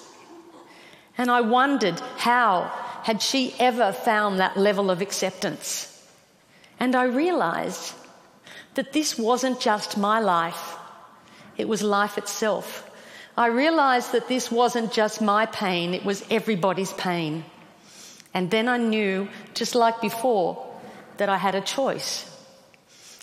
And 1.17 1.31
I 1.31 1.43
wondered 1.43 2.01
how 2.17 2.73
had 3.03 3.23
she 3.23 3.55
ever 3.59 3.93
found 3.93 4.41
that 4.41 4.57
level 4.57 4.91
of 4.91 5.01
acceptance? 5.01 5.87
And 6.81 6.97
I 6.97 7.05
realized 7.05 7.95
that 8.75 8.93
this 8.93 9.19
wasn't 9.19 9.61
just 9.61 9.99
my 9.99 10.19
life, 10.19 10.77
it 11.59 11.69
was 11.69 11.83
life 11.83 12.17
itself. 12.17 12.90
I 13.37 13.47
realized 13.47 14.13
that 14.13 14.29
this 14.29 14.51
wasn't 14.51 14.93
just 14.93 15.21
my 15.23 15.47
pain, 15.47 15.95
it 15.95 16.05
was 16.05 16.25
everybody's 16.31 16.93
pain. 16.93 17.45
And 18.35 18.51
then 18.51 18.69
I 18.69 18.77
knew, 18.77 19.29
just 19.55 19.75
like 19.75 20.01
before, 20.01 20.67
that 21.17 21.29
I 21.29 21.37
had 21.37 21.55
a 21.55 21.61
choice. 21.61 22.27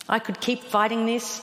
I 0.08 0.18
could 0.18 0.40
keep 0.40 0.64
fighting 0.64 1.06
this, 1.06 1.42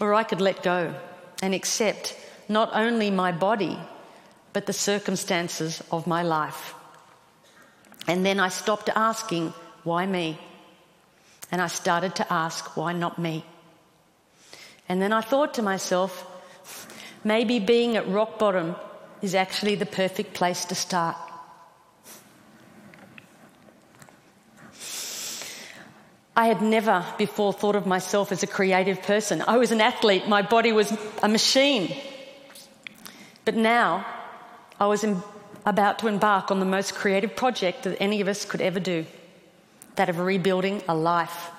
or 0.00 0.14
I 0.14 0.24
could 0.24 0.40
let 0.40 0.62
go 0.62 0.94
and 1.42 1.54
accept 1.54 2.16
not 2.48 2.70
only 2.72 3.10
my 3.10 3.32
body, 3.32 3.78
but 4.52 4.66
the 4.66 4.72
circumstances 4.72 5.82
of 5.90 6.06
my 6.06 6.22
life. 6.22 6.74
And 8.06 8.24
then 8.24 8.40
I 8.40 8.48
stopped 8.48 8.88
asking, 8.94 9.52
why 9.84 10.06
me? 10.06 10.38
And 11.52 11.60
I 11.60 11.66
started 11.66 12.14
to 12.16 12.32
ask, 12.32 12.76
why 12.76 12.92
not 12.92 13.18
me? 13.18 13.44
And 14.88 15.00
then 15.02 15.12
I 15.12 15.20
thought 15.20 15.54
to 15.54 15.62
myself, 15.62 16.26
maybe 17.24 17.58
being 17.58 17.96
at 17.96 18.08
rock 18.08 18.38
bottom 18.38 18.76
is 19.22 19.34
actually 19.34 19.74
the 19.74 19.86
perfect 19.86 20.34
place 20.34 20.64
to 20.66 20.74
start. 20.74 21.16
I 26.36 26.46
had 26.46 26.62
never 26.62 27.04
before 27.18 27.52
thought 27.52 27.74
of 27.74 27.84
myself 27.84 28.30
as 28.30 28.44
a 28.44 28.46
creative 28.46 29.02
person. 29.02 29.42
I 29.48 29.56
was 29.56 29.72
an 29.72 29.80
athlete, 29.80 30.28
my 30.28 30.42
body 30.42 30.72
was 30.72 30.96
a 31.20 31.28
machine. 31.28 31.96
But 33.44 33.56
now 33.56 34.06
I 34.78 34.86
was 34.86 35.02
in, 35.02 35.20
about 35.66 35.98
to 35.98 36.06
embark 36.06 36.52
on 36.52 36.60
the 36.60 36.66
most 36.66 36.94
creative 36.94 37.34
project 37.34 37.82
that 37.82 38.00
any 38.00 38.20
of 38.20 38.28
us 38.28 38.44
could 38.44 38.60
ever 38.60 38.78
do 38.78 39.04
that 39.96 40.08
of 40.08 40.20
rebuilding 40.20 40.80
a 40.88 40.94
life. 40.94 41.50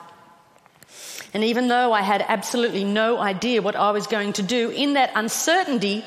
And 1.34 1.44
even 1.44 1.68
though 1.68 1.94
I 1.94 2.02
had 2.02 2.26
absolutely 2.28 2.84
no 2.84 3.20
idea 3.20 3.62
what 3.62 3.76
I 3.76 3.92
was 3.92 4.08
going 4.08 4.34
to 4.34 4.44
do, 4.44 4.72
in 4.72 4.94
that 4.94 5.12
uncertainty 5.16 6.04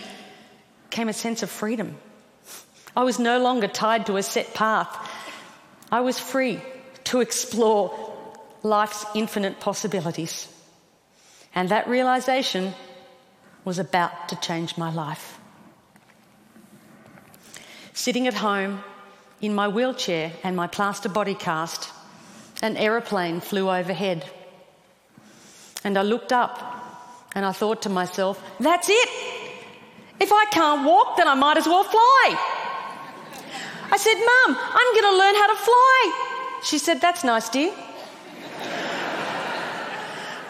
came 0.90 1.08
a 1.08 1.12
sense 1.12 1.42
of 1.42 1.50
freedom. 1.50 1.96
I 2.96 3.04
was 3.04 3.18
no 3.18 3.38
longer 3.40 3.68
tied 3.68 4.06
to 4.06 4.16
a 4.16 4.22
set 4.22 4.52
path. 4.52 4.88
I 5.90 6.00
was 6.00 6.18
free 6.18 6.60
to 7.04 7.20
explore 7.20 8.12
life's 8.62 9.04
infinite 9.14 9.60
possibilities. 9.60 10.48
And 11.54 11.68
that 11.68 11.88
realization 11.88 12.74
was 13.64 13.78
about 13.78 14.28
to 14.30 14.36
change 14.36 14.76
my 14.76 14.92
life. 14.92 15.38
Sitting 17.92 18.26
at 18.26 18.34
home 18.34 18.82
in 19.40 19.54
my 19.54 19.68
wheelchair 19.68 20.32
and 20.42 20.56
my 20.56 20.66
plaster 20.66 21.08
body 21.08 21.34
cast, 21.34 21.90
an 22.62 22.76
aeroplane 22.76 23.40
flew 23.40 23.70
overhead. 23.70 24.28
And 25.84 25.98
I 25.98 26.02
looked 26.02 26.32
up 26.32 26.54
and 27.34 27.44
I 27.44 27.52
thought 27.52 27.82
to 27.82 27.88
myself, 27.88 28.42
that's 28.60 28.88
it. 28.90 29.08
If 30.20 30.30
I 30.32 30.44
can't 30.52 30.86
walk, 30.86 31.16
then 31.16 31.26
I 31.26 31.34
might 31.34 31.56
as 31.56 31.66
well 31.66 31.84
fly. 31.84 32.24
I 33.90 33.96
said, 33.96 34.14
Mum, 34.14 34.56
I'm 34.58 34.94
going 34.94 35.12
to 35.12 35.18
learn 35.18 35.34
how 35.34 35.48
to 35.48 35.56
fly. 35.56 36.60
She 36.62 36.78
said, 36.78 37.00
That's 37.00 37.24
nice, 37.24 37.48
dear. 37.48 37.72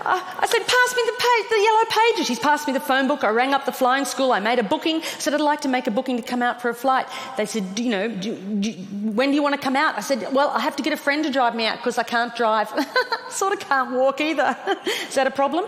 I 0.05 0.47
said, 0.47 0.61
pass 0.61 0.97
me 0.97 1.03
the, 1.07 1.13
page, 1.13 1.49
the 1.51 1.61
yellow 1.63 1.85
pages. 1.91 2.27
She's 2.27 2.39
passed 2.39 2.67
me 2.67 2.73
the 2.73 2.81
phone 2.81 3.09
book. 3.09 3.25
I 3.25 3.31
rang 3.31 3.55
up 3.55 3.65
the 3.65 3.73
flying 3.73 4.05
school. 4.05 4.33
I 4.33 4.41
made 4.41 4.59
a 4.59 4.63
booking. 4.63 4.97
I 4.97 5.19
said, 5.19 5.35
I'd 5.35 5.41
like 5.41 5.61
to 5.63 5.69
make 5.69 5.87
a 5.87 5.91
booking 5.91 6.17
to 6.17 6.23
come 6.23 6.43
out 6.43 6.61
for 6.61 6.69
a 6.69 6.75
flight. 6.75 7.07
They 7.37 7.47
said, 7.47 7.79
you 7.79 7.91
know, 7.91 8.09
do, 8.09 8.37
do, 8.37 8.71
when 8.71 9.31
do 9.31 9.35
you 9.35 9.43
want 9.43 9.55
to 9.55 9.61
come 9.61 9.77
out? 9.77 9.97
I 9.97 10.01
said, 10.01 10.33
well, 10.33 10.51
I 10.51 10.61
have 10.61 10.77
to 10.77 10.83
get 10.83 10.93
a 10.93 10.97
friend 10.97 11.25
to 11.25 11.31
drive 11.31 11.55
me 11.55 11.67
out 11.67 11.77
because 11.79 11.99
I 11.99 12.03
can't 12.03 12.35
drive. 12.35 12.69
sort 13.31 13.53
of 13.53 13.61
can't 13.61 13.93
walk 13.93 14.21
either. 14.21 14.57
Is 15.09 15.15
that 15.15 15.27
a 15.27 15.31
problem? 15.31 15.67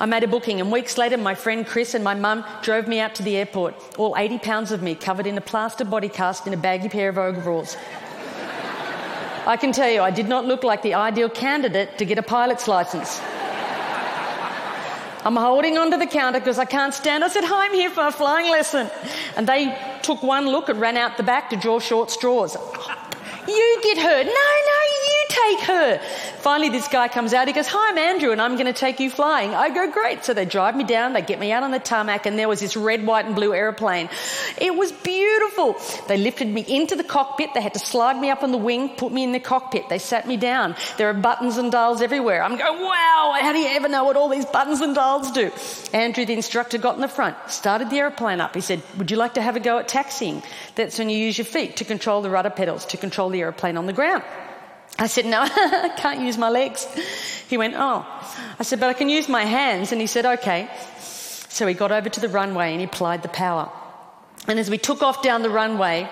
I 0.00 0.06
made 0.06 0.24
a 0.24 0.28
booking, 0.28 0.60
and 0.60 0.72
weeks 0.72 0.98
later, 0.98 1.16
my 1.16 1.36
friend 1.36 1.64
Chris 1.64 1.94
and 1.94 2.02
my 2.02 2.14
mum 2.14 2.44
drove 2.62 2.88
me 2.88 2.98
out 2.98 3.14
to 3.14 3.22
the 3.22 3.36
airport, 3.36 3.76
all 3.96 4.16
80 4.16 4.38
pounds 4.38 4.72
of 4.72 4.82
me 4.82 4.96
covered 4.96 5.26
in 5.26 5.38
a 5.38 5.40
plaster 5.40 5.84
body 5.84 6.08
cast 6.08 6.48
in 6.48 6.52
a 6.52 6.56
baggy 6.56 6.88
pair 6.88 7.08
of 7.08 7.16
overalls. 7.16 7.76
I 9.46 9.56
can 9.56 9.70
tell 9.70 9.88
you, 9.88 10.00
I 10.02 10.10
did 10.10 10.28
not 10.28 10.46
look 10.46 10.64
like 10.64 10.82
the 10.82 10.94
ideal 10.94 11.28
candidate 11.28 11.96
to 11.98 12.04
get 12.04 12.18
a 12.18 12.22
pilot's 12.22 12.66
license. 12.66 13.20
I'm 15.24 15.36
holding 15.36 15.78
onto 15.78 15.96
the 15.96 16.06
counter 16.06 16.38
because 16.38 16.58
I 16.58 16.66
can't 16.66 16.92
stand. 16.92 17.24
I 17.24 17.28
said, 17.28 17.44
Hi, 17.44 17.66
I'm 17.66 17.72
here 17.72 17.90
for 17.90 18.06
a 18.06 18.12
flying 18.12 18.50
lesson. 18.50 18.90
And 19.36 19.48
they 19.48 19.76
took 20.02 20.22
one 20.22 20.46
look 20.46 20.68
and 20.68 20.78
ran 20.78 20.98
out 20.98 21.16
the 21.16 21.22
back 21.22 21.48
to 21.50 21.56
draw 21.56 21.78
short 21.78 22.10
straws. 22.10 22.56
You 23.48 23.80
get 23.82 23.98
hurt. 23.98 24.26
No, 24.26 24.32
no, 24.32 24.73
take 25.34 25.60
her. 25.66 25.98
Finally, 26.38 26.70
this 26.70 26.88
guy 26.88 27.08
comes 27.08 27.32
out. 27.34 27.48
He 27.48 27.54
goes, 27.54 27.66
Hi, 27.68 27.90
I'm 27.90 27.98
Andrew, 27.98 28.32
and 28.32 28.40
I'm 28.40 28.54
going 28.54 28.66
to 28.66 28.72
take 28.72 29.00
you 29.00 29.10
flying. 29.10 29.54
I 29.54 29.70
go, 29.70 29.90
Great. 29.90 30.24
So 30.24 30.34
they 30.34 30.44
drive 30.44 30.76
me 30.76 30.84
down, 30.84 31.12
they 31.12 31.22
get 31.22 31.38
me 31.38 31.52
out 31.52 31.62
on 31.62 31.70
the 31.70 31.78
tarmac, 31.78 32.26
and 32.26 32.38
there 32.38 32.48
was 32.48 32.60
this 32.60 32.76
red, 32.76 33.06
white, 33.06 33.26
and 33.26 33.34
blue 33.34 33.54
aeroplane. 33.54 34.08
It 34.60 34.74
was 34.74 34.92
beautiful. 34.92 35.76
They 36.08 36.16
lifted 36.16 36.48
me 36.48 36.64
into 36.66 36.96
the 36.96 37.04
cockpit. 37.04 37.50
They 37.54 37.62
had 37.62 37.74
to 37.74 37.80
slide 37.80 38.18
me 38.18 38.30
up 38.30 38.42
on 38.42 38.52
the 38.52 38.58
wing, 38.58 38.90
put 38.90 39.12
me 39.12 39.24
in 39.24 39.32
the 39.32 39.40
cockpit. 39.40 39.88
They 39.88 39.98
sat 39.98 40.26
me 40.26 40.36
down. 40.36 40.76
There 40.98 41.08
are 41.10 41.14
buttons 41.14 41.56
and 41.56 41.70
dials 41.72 42.00
everywhere. 42.00 42.42
I'm 42.42 42.56
going, 42.56 42.80
Wow, 42.80 43.38
how 43.40 43.52
do 43.52 43.58
you 43.58 43.68
ever 43.68 43.88
know 43.88 44.04
what 44.04 44.16
all 44.16 44.28
these 44.28 44.46
buttons 44.46 44.80
and 44.80 44.94
dials 44.94 45.30
do? 45.32 45.50
Andrew, 45.92 46.24
the 46.24 46.34
instructor, 46.34 46.78
got 46.78 46.94
in 46.94 47.00
the 47.00 47.08
front, 47.08 47.36
started 47.48 47.90
the 47.90 47.96
aeroplane 47.96 48.40
up. 48.40 48.54
He 48.54 48.60
said, 48.60 48.82
Would 48.98 49.10
you 49.10 49.16
like 49.16 49.34
to 49.34 49.42
have 49.42 49.56
a 49.56 49.60
go 49.60 49.78
at 49.78 49.88
taxiing? 49.88 50.42
That's 50.74 50.98
when 50.98 51.10
you 51.10 51.18
use 51.18 51.38
your 51.38 51.44
feet 51.44 51.76
to 51.76 51.84
control 51.84 52.22
the 52.22 52.30
rudder 52.30 52.50
pedals, 52.50 52.86
to 52.86 52.96
control 52.96 53.30
the 53.30 53.40
aeroplane 53.40 53.76
on 53.76 53.86
the 53.86 53.92
ground. 53.92 54.22
I 54.98 55.06
said, 55.06 55.26
No, 55.26 55.40
I 55.50 55.92
can't 55.96 56.20
use 56.20 56.38
my 56.38 56.48
legs. 56.48 56.86
He 57.48 57.56
went, 57.56 57.74
Oh. 57.76 58.06
I 58.58 58.62
said, 58.62 58.80
But 58.80 58.88
I 58.88 58.92
can 58.94 59.08
use 59.08 59.28
my 59.28 59.44
hands. 59.44 59.92
And 59.92 60.00
he 60.00 60.06
said, 60.06 60.24
Okay. 60.26 60.68
So 61.48 61.66
he 61.66 61.74
got 61.74 61.92
over 61.92 62.08
to 62.08 62.20
the 62.20 62.28
runway 62.28 62.72
and 62.72 62.80
he 62.80 62.86
applied 62.86 63.22
the 63.22 63.28
power. 63.28 63.70
And 64.46 64.58
as 64.58 64.70
we 64.70 64.78
took 64.78 65.02
off 65.02 65.22
down 65.22 65.42
the 65.42 65.50
runway, 65.50 66.08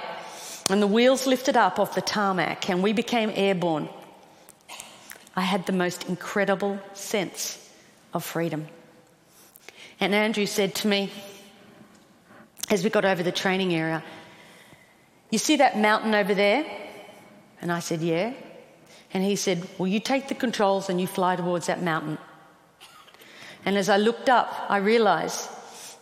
and 0.71 0.81
the 0.81 0.87
wheels 0.87 1.27
lifted 1.27 1.57
up 1.57 1.79
off 1.79 1.95
the 1.95 2.01
tarmac, 2.01 2.71
and 2.71 2.83
we 2.83 2.93
became 2.93 3.31
airborne, 3.35 3.89
I 5.35 5.43
had 5.43 5.67
the 5.67 5.73
most 5.73 6.09
incredible 6.09 6.79
sense 6.95 7.59
of 8.15 8.25
freedom. 8.25 8.69
And 10.01 10.15
Andrew 10.15 10.47
said 10.47 10.75
to 10.77 10.89
me, 10.89 11.11
as 12.71 12.85
we 12.85 12.91
got 12.91 13.05
over 13.05 13.23
the 13.23 13.33
training 13.33 13.75
area, 13.75 14.03
You 15.31 15.39
see 15.39 15.57
that 15.57 15.79
mountain 15.79 16.15
over 16.15 16.35
there? 16.35 16.65
And 17.61 17.73
I 17.73 17.81
said, 17.81 18.01
Yeah. 18.01 18.33
And 19.15 19.23
he 19.23 19.37
said, 19.37 19.69
Well, 19.79 19.89
you 19.89 20.01
take 20.01 20.29
the 20.29 20.35
controls 20.35 20.89
and 20.89 21.01
you 21.01 21.07
fly 21.07 21.37
towards 21.37 21.67
that 21.67 21.83
mountain. 21.83 22.19
And 23.65 23.77
as 23.77 23.89
I 23.89 23.97
looked 23.97 24.29
up, 24.29 24.67
I 24.69 24.79
realized 24.79 25.49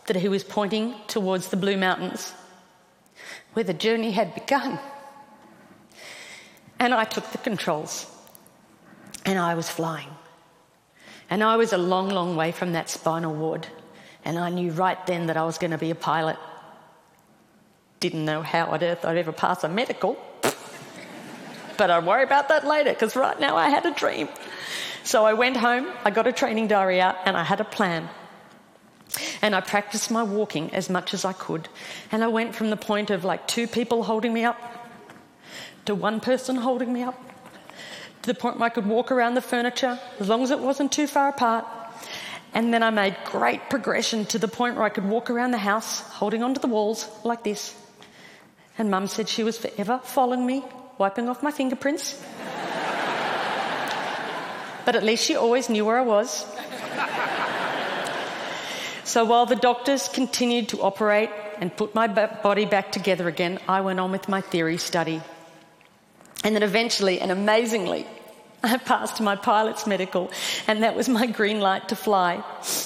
that 0.07 0.15
he 0.15 0.27
was 0.27 0.43
pointing 0.43 0.95
towards 1.07 1.49
the 1.49 1.57
Blue 1.57 1.77
Mountains, 1.77 2.33
where 3.53 3.63
the 3.63 3.73
journey 3.73 4.11
had 4.11 4.33
begun. 4.33 4.79
And 6.79 6.93
I 6.93 7.03
took 7.03 7.31
the 7.31 7.37
controls 7.37 8.07
and 9.25 9.37
I 9.37 9.53
was 9.53 9.69
flying. 9.69 10.09
And 11.29 11.43
I 11.43 11.55
was 11.55 11.71
a 11.71 11.77
long, 11.77 12.09
long 12.09 12.35
way 12.35 12.51
from 12.51 12.73
that 12.73 12.89
spinal 12.89 13.33
ward. 13.33 13.67
And 14.25 14.37
I 14.37 14.49
knew 14.49 14.71
right 14.71 15.05
then 15.05 15.27
that 15.27 15.37
I 15.37 15.45
was 15.45 15.57
going 15.57 15.71
to 15.71 15.77
be 15.77 15.91
a 15.91 15.95
pilot. 15.95 16.37
Didn't 17.99 18.25
know 18.25 18.41
how 18.41 18.65
on 18.65 18.83
earth 18.83 19.05
I'd 19.05 19.17
ever 19.17 19.31
pass 19.31 19.63
a 19.63 19.69
medical 19.69 20.17
but 21.81 21.89
I'll 21.89 22.03
worry 22.03 22.21
about 22.21 22.49
that 22.49 22.63
later 22.63 22.91
because 22.91 23.15
right 23.15 23.39
now 23.39 23.57
I 23.57 23.69
had 23.69 23.87
a 23.87 23.91
dream. 23.91 24.29
So 25.03 25.25
I 25.25 25.33
went 25.33 25.57
home, 25.57 25.91
I 26.05 26.11
got 26.11 26.27
a 26.27 26.31
training 26.31 26.67
diary 26.67 27.01
out, 27.01 27.15
and 27.25 27.35
I 27.35 27.43
had 27.43 27.59
a 27.59 27.63
plan. 27.63 28.07
And 29.41 29.55
I 29.55 29.61
practiced 29.61 30.11
my 30.11 30.21
walking 30.21 30.75
as 30.75 30.91
much 30.91 31.15
as 31.15 31.25
I 31.25 31.33
could. 31.33 31.69
And 32.11 32.23
I 32.23 32.27
went 32.27 32.53
from 32.53 32.69
the 32.69 32.77
point 32.77 33.09
of 33.09 33.25
like 33.25 33.47
two 33.47 33.65
people 33.65 34.03
holding 34.03 34.31
me 34.31 34.43
up 34.43 34.61
to 35.85 35.95
one 35.95 36.19
person 36.19 36.55
holding 36.55 36.93
me 36.93 37.01
up 37.01 37.19
to 38.21 38.27
the 38.31 38.39
point 38.39 38.59
where 38.59 38.67
I 38.67 38.69
could 38.69 38.85
walk 38.85 39.11
around 39.11 39.33
the 39.33 39.41
furniture 39.41 39.99
as 40.19 40.29
long 40.29 40.43
as 40.43 40.51
it 40.51 40.59
wasn't 40.59 40.91
too 40.91 41.07
far 41.07 41.29
apart. 41.29 41.65
And 42.53 42.71
then 42.71 42.83
I 42.83 42.91
made 42.91 43.17
great 43.25 43.71
progression 43.71 44.25
to 44.25 44.37
the 44.37 44.47
point 44.47 44.75
where 44.75 44.85
I 44.85 44.89
could 44.89 45.05
walk 45.05 45.31
around 45.31 45.49
the 45.49 45.65
house 45.71 46.01
holding 46.01 46.43
onto 46.43 46.61
the 46.61 46.67
walls 46.67 47.09
like 47.23 47.43
this. 47.43 47.73
And 48.77 48.91
mum 48.91 49.07
said 49.07 49.27
she 49.27 49.41
was 49.41 49.57
forever 49.57 49.99
following 50.03 50.45
me 50.45 50.63
wiping 51.01 51.27
off 51.27 51.41
my 51.41 51.49
fingerprints. 51.49 52.13
but 54.85 54.95
at 54.95 55.03
least 55.03 55.25
she 55.25 55.35
always 55.35 55.67
knew 55.67 55.83
where 55.83 55.97
I 55.97 56.05
was. 56.05 56.45
so 59.03 59.25
while 59.25 59.47
the 59.47 59.55
doctors 59.55 60.07
continued 60.07 60.69
to 60.69 60.81
operate 60.81 61.31
and 61.59 61.75
put 61.75 61.95
my 61.95 62.05
body 62.07 62.65
back 62.65 62.91
together 62.91 63.27
again, 63.27 63.57
I 63.67 63.81
went 63.81 63.99
on 63.99 64.11
with 64.11 64.29
my 64.29 64.41
theory 64.41 64.77
study. 64.77 65.21
And 66.43 66.55
then 66.55 66.61
eventually 66.61 67.19
and 67.19 67.31
amazingly, 67.31 68.05
I 68.63 68.77
passed 68.77 69.19
my 69.21 69.35
pilot's 69.35 69.87
medical, 69.87 70.29
and 70.67 70.83
that 70.83 70.95
was 70.95 71.09
my 71.09 71.25
green 71.25 71.59
light 71.59 71.89
to 71.89 71.95
fly. 71.95 72.43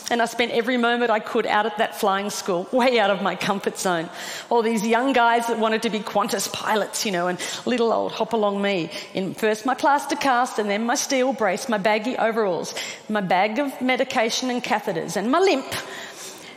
And 0.09 0.21
I 0.21 0.25
spent 0.25 0.53
every 0.53 0.77
moment 0.77 1.11
I 1.11 1.19
could 1.19 1.45
out 1.45 1.65
at 1.65 1.77
that 1.79 1.99
flying 1.99 2.29
school, 2.29 2.67
way 2.71 2.97
out 2.97 3.09
of 3.09 3.21
my 3.21 3.35
comfort 3.35 3.77
zone. 3.77 4.09
All 4.49 4.61
these 4.61 4.87
young 4.87 5.11
guys 5.11 5.47
that 5.47 5.59
wanted 5.59 5.81
to 5.81 5.89
be 5.89 5.99
Qantas 5.99 6.51
pilots, 6.51 7.05
you 7.05 7.11
know, 7.11 7.27
and 7.27 7.37
little 7.65 7.91
old 7.91 8.13
hop 8.13 8.31
along 8.31 8.61
me 8.61 8.89
in 9.13 9.33
first 9.33 9.65
my 9.65 9.73
plaster 9.73 10.15
cast, 10.15 10.59
and 10.59 10.69
then 10.69 10.85
my 10.85 10.95
steel 10.95 11.33
brace, 11.33 11.67
my 11.67 11.77
baggy 11.77 12.15
overalls, 12.17 12.73
my 13.09 13.21
bag 13.21 13.59
of 13.59 13.81
medication 13.81 14.49
and 14.49 14.63
catheters, 14.63 15.17
and 15.17 15.29
my 15.29 15.39
limp. 15.39 15.65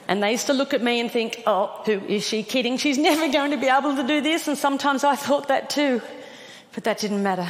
And 0.06 0.22
they 0.22 0.30
used 0.30 0.46
to 0.46 0.54
look 0.54 0.72
at 0.72 0.80
me 0.80 1.00
and 1.00 1.10
think, 1.10 1.42
oh, 1.44 1.82
who 1.84 1.98
is 2.06 2.26
she 2.26 2.44
kidding? 2.44 2.78
She's 2.78 2.98
never 3.10 3.30
going 3.32 3.50
to 3.50 3.56
be 3.56 3.66
able 3.66 3.96
to 3.96 4.06
do 4.06 4.20
this. 4.20 4.46
And 4.46 4.56
sometimes 4.56 5.02
I 5.02 5.16
thought 5.16 5.48
that 5.48 5.70
too. 5.70 6.00
But 6.72 6.84
that 6.84 6.98
didn't 6.98 7.22
matter 7.22 7.48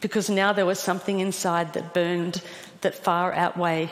because 0.00 0.28
now 0.28 0.52
there 0.52 0.66
was 0.66 0.78
something 0.78 1.20
inside 1.20 1.72
that 1.72 1.94
burned 1.94 2.42
that 2.82 2.94
far 2.94 3.34
outweighed 3.34 3.90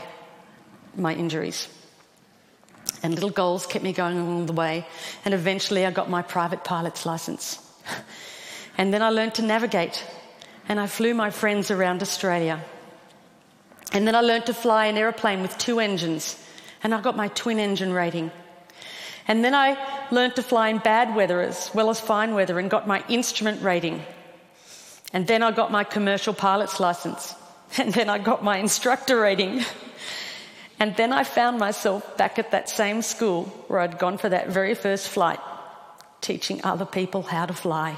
my 0.97 1.15
injuries. 1.15 1.69
And 3.03 3.15
little 3.15 3.31
goals 3.31 3.67
kept 3.67 3.85
me 3.85 3.93
going 3.93 4.19
along 4.19 4.47
the 4.47 4.53
way. 4.53 4.87
And 5.25 5.35
eventually 5.35 5.85
I 5.85 5.91
got 5.91 6.09
my 6.09 6.23
private 6.23 6.65
pilot's 6.65 7.07
license. 7.07 7.61
And 8.77 8.93
then 8.93 9.03
I 9.03 9.11
learned 9.11 9.35
to 9.35 9.43
navigate. 9.43 10.05
And 10.69 10.81
I 10.81 10.89
flew 10.89 11.15
my 11.15 11.31
friends 11.31 11.71
around 11.71 12.03
Australia. 12.03 12.61
And 13.93 14.05
then 14.05 14.17
I 14.17 14.21
learned 14.21 14.47
to 14.47 14.55
fly 14.55 14.87
an 14.87 14.97
aeroplane 14.97 15.43
with 15.43 15.57
two 15.59 15.79
engines. 15.79 16.37
And 16.83 16.93
I 16.93 17.01
got 17.01 17.17
my 17.17 17.29
twin 17.29 17.61
engine 17.61 17.93
rating. 17.93 18.33
And 19.29 19.45
then 19.45 19.55
I 19.55 19.79
learned 20.11 20.35
to 20.37 20.43
fly 20.43 20.71
in 20.71 20.79
bad 20.79 21.15
weather 21.15 21.41
as 21.41 21.71
well 21.73 21.89
as 21.89 22.01
fine 22.01 22.35
weather 22.35 22.59
and 22.59 22.69
got 22.69 22.87
my 22.87 23.05
instrument 23.09 23.63
rating. 23.63 24.03
And 25.15 25.29
then 25.29 25.45
I 25.45 25.53
got 25.53 25.71
my 25.71 25.85
commercial 25.85 26.35
pilot's 26.35 26.79
license. 26.81 27.35
And 27.77 27.93
then 27.93 28.09
I 28.09 28.19
got 28.19 28.45
my 28.45 28.59
instructor 28.59 29.19
rating. 29.19 29.65
And 30.81 30.97
then 30.97 31.13
I 31.13 31.23
found 31.23 31.59
myself 31.59 32.17
back 32.17 32.39
at 32.41 32.51
that 32.51 32.69
same 32.69 33.01
school 33.01 33.45
where 33.69 33.79
I'd 33.79 33.97
gone 33.97 34.19
for 34.19 34.29
that 34.29 34.49
very 34.49 34.75
first 34.75 35.09
flight, 35.09 35.39
teaching 36.21 36.61
other 36.65 36.85
people 36.85 37.23
how 37.23 37.47
to 37.47 37.55
fly. 37.55 37.97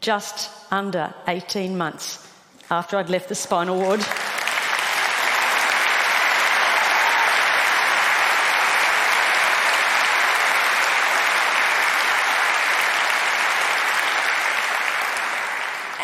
Just 0.00 0.50
under 0.70 1.12
18 1.26 1.76
months 1.76 2.24
after 2.70 2.96
I'd 2.96 3.10
left 3.10 3.28
the 3.28 3.34
spinal 3.34 3.76
ward. 3.76 4.00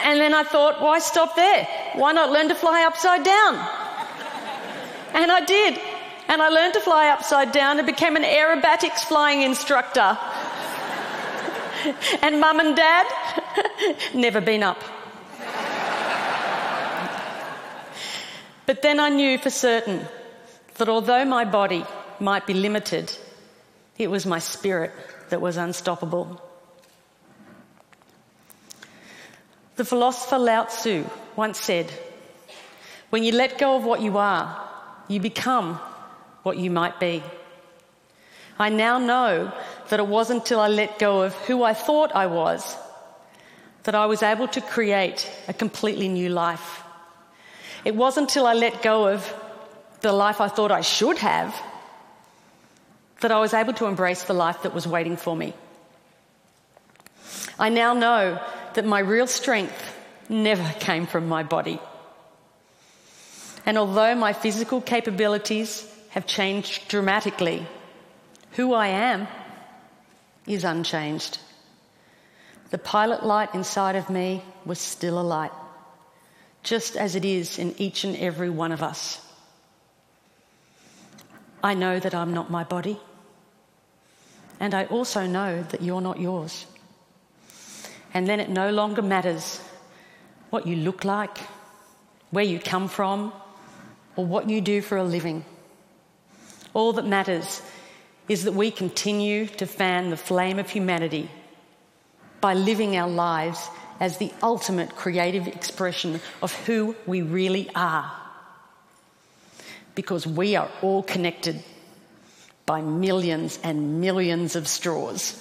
And 0.05 0.21
then 0.21 0.34
I 0.45 0.47
thought, 0.47 0.83
why 0.83 0.99
stop 0.99 1.35
there? 1.37 1.67
Why 1.95 2.13
not 2.13 2.31
learn 2.31 2.49
to 2.49 2.55
fly 2.55 2.85
upside 2.85 3.25
down? 3.25 3.55
And 5.15 5.33
I 5.33 5.43
did. 5.47 5.81
And 6.29 6.43
I 6.43 6.51
learned 6.51 6.75
to 6.75 6.81
fly 6.81 7.09
upside 7.09 7.51
down 7.51 7.79
and 7.79 7.87
became 7.87 8.15
an 8.15 8.25
aerobatics 8.25 8.99
flying 9.09 9.41
instructor. 9.41 10.19
and 12.23 12.41
mum 12.41 12.61
and 12.61 12.77
dad, 12.77 13.07
never 14.15 14.43
been 14.43 14.63
up. 14.63 14.83
but 18.67 18.83
then 18.83 19.01
I 19.01 19.09
knew 19.09 19.39
for 19.39 19.51
certain 19.51 20.07
that 20.75 20.91
although 20.91 21.25
my 21.25 21.47
body 21.47 21.87
might 22.21 22.47
be 22.47 22.53
limited, 22.53 23.17
it 23.97 24.11
was 24.11 24.27
my 24.27 24.41
spirit 24.41 24.93
that 25.31 25.41
was 25.41 25.57
unstoppable. 25.57 26.39
The 29.76 29.85
philosopher 29.85 30.38
Lao 30.38 30.64
Tzu 30.64 31.04
once 31.37 31.59
said, 31.59 31.90
When 33.11 33.25
you 33.25 33.33
let 33.33 33.59
go 33.59 33.76
of 33.76 33.85
what 33.85 34.00
you 34.00 34.19
are, 34.19 34.61
you 35.09 35.21
become 35.21 35.75
what 36.43 36.59
you 36.59 36.71
might 36.71 37.00
be. 37.00 37.23
I 38.59 38.69
now 38.69 38.99
know 38.99 39.52
that 39.88 39.99
it 39.99 40.07
wasn't 40.07 40.43
until 40.43 40.61
I 40.61 40.69
let 40.69 40.99
go 40.99 41.23
of 41.23 41.35
who 41.47 41.64
I 41.64 41.75
thought 41.75 42.14
I 42.14 42.26
was 42.26 42.76
that 43.83 43.95
I 43.95 44.07
was 44.07 44.23
able 44.23 44.49
to 44.49 44.61
create 44.61 45.31
a 45.47 45.52
completely 45.52 46.09
new 46.09 46.31
life. 46.31 46.83
It 47.85 47.95
wasn't 47.95 48.31
until 48.31 48.47
I 48.47 48.54
let 48.54 48.83
go 48.83 49.09
of 49.09 49.35
the 50.00 50.12
life 50.12 50.40
I 50.40 50.49
thought 50.49 50.73
I 50.73 50.81
should 50.81 51.19
have 51.19 51.54
that 53.21 53.31
I 53.31 53.40
was 53.40 53.52
able 53.54 53.73
to 53.75 53.87
embrace 53.87 54.23
the 54.23 54.35
life 54.35 54.62
that 54.62 54.75
was 54.75 54.87
waiting 54.87 55.16
for 55.16 55.37
me. 55.37 55.53
I 57.59 57.68
now 57.68 57.92
know 57.92 58.40
that 58.75 58.85
my 58.85 58.99
real 58.99 59.27
strength 59.27 59.97
never 60.29 60.69
came 60.81 61.07
from 61.07 61.29
my 61.29 61.43
body. 61.43 61.81
And 63.67 63.79
although 63.79 64.15
my 64.15 64.33
physical 64.33 64.81
capabilities 64.81 65.89
have 66.11 66.27
changed 66.27 66.89
dramatically, 66.89 67.67
who 68.53 68.73
I 68.73 68.89
am 68.89 69.27
is 70.47 70.65
unchanged. 70.65 71.39
The 72.71 72.79
pilot 72.79 73.25
light 73.25 73.55
inside 73.55 73.97
of 73.97 74.11
me 74.11 74.43
was 74.65 74.79
still 74.79 75.21
a 75.21 75.23
light, 75.23 75.53
just 76.63 76.97
as 76.97 77.15
it 77.15 77.25
is 77.25 77.59
in 77.59 77.75
each 77.79 78.05
and 78.05 78.17
every 78.17 78.51
one 78.51 78.73
of 78.73 78.83
us. 78.83 79.21
I 81.63 81.75
know 81.75 81.99
that 81.99 82.15
I'm 82.15 82.35
not 82.35 82.51
my 82.51 82.65
body, 82.65 82.99
and 84.61 84.75
I 84.75 84.85
also 84.85 85.27
know 85.27 85.63
that 85.63 85.83
you're 85.83 86.01
not 86.01 86.21
yours. 86.21 86.67
And 88.14 88.29
then 88.29 88.40
it 88.40 88.48
no 88.48 88.70
longer 88.70 89.03
matters 89.03 89.61
what 90.50 90.66
you 90.66 90.77
look 90.77 91.05
like, 91.05 91.37
where 92.31 92.44
you 92.44 92.61
come 92.61 92.88
from, 92.88 93.33
or 94.16 94.24
what 94.24 94.48
you 94.48 94.61
do 94.61 94.81
for 94.81 94.96
a 94.96 95.05
living. 95.05 95.44
All 96.72 96.92
that 96.94 97.07
matters 97.07 97.61
is 98.29 98.44
that 98.44 98.55
we 98.55 98.70
continue 98.70 99.46
to 99.46 99.66
fan 99.66 100.11
the 100.11 100.16
flame 100.16 100.59
of 100.59 100.70
humanity 100.70 101.29
by 102.40 102.55
living 102.55 102.96
our 102.96 103.09
lives 103.09 103.68
as 104.00 104.18
the 104.18 104.33
ultimate 104.42 104.94
creative 104.96 105.46
expression 105.46 106.20
of 106.42 106.53
who 106.66 106.94
we 107.07 107.22
really 107.22 107.68
are. 107.74 108.11
Because 109.94 110.27
we 110.27 110.57
are 110.57 110.68
all 110.83 111.03
connected 111.03 111.62
by 112.66 112.81
millions 112.81 113.59
and 113.62 114.00
millions 114.00 114.57
of 114.57 114.66
straws. 114.66 115.40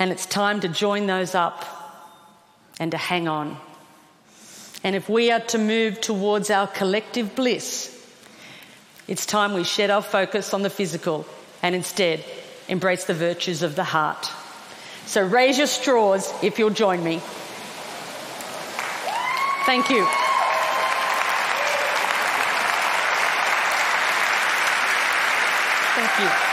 And 0.00 0.10
it's 0.10 0.24
time 0.24 0.60
to 0.60 0.68
join 0.68 1.06
those 1.06 1.34
up 1.34 1.64
and 2.80 2.90
to 2.90 2.96
hang 2.96 3.28
on. 3.28 3.56
And 4.82 4.96
if 4.96 5.10
we 5.10 5.30
are 5.30 5.40
to 5.40 5.58
move 5.58 6.00
towards 6.00 6.48
our 6.50 6.66
collective 6.66 7.36
bliss, 7.36 7.96
it's 9.06 9.26
time 9.26 9.52
we 9.52 9.62
shed 9.62 9.90
our 9.90 10.00
focus 10.00 10.54
on 10.54 10.62
the 10.62 10.70
physical 10.70 11.26
and 11.62 11.74
instead 11.74 12.24
embrace 12.66 13.04
the 13.04 13.12
virtues 13.12 13.62
of 13.62 13.76
the 13.76 13.84
heart. 13.84 14.30
So 15.04 15.22
raise 15.22 15.58
your 15.58 15.66
straws 15.66 16.32
if 16.42 16.58
you'll 16.58 16.70
join 16.70 17.04
me. 17.04 17.20
Thank 19.66 19.90
you. 19.90 20.06
Thank 25.94 26.20
you. 26.20 26.49